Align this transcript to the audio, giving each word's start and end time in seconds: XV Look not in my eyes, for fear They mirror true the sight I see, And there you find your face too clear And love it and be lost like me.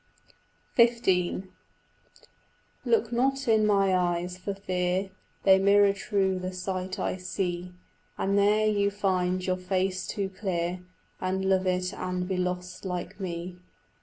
XV 0.81 1.43
Look 2.85 3.11
not 3.11 3.47
in 3.47 3.67
my 3.67 3.95
eyes, 3.95 4.35
for 4.35 4.55
fear 4.55 5.11
They 5.43 5.59
mirror 5.59 5.93
true 5.93 6.39
the 6.39 6.51
sight 6.51 6.97
I 6.97 7.17
see, 7.17 7.71
And 8.17 8.35
there 8.35 8.65
you 8.67 8.89
find 8.89 9.45
your 9.45 9.57
face 9.57 10.07
too 10.07 10.29
clear 10.29 10.79
And 11.19 11.45
love 11.45 11.67
it 11.67 11.93
and 11.93 12.27
be 12.27 12.37
lost 12.37 12.83
like 12.83 13.19
me. 13.19 13.59